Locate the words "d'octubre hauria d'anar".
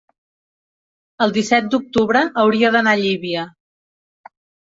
1.75-2.97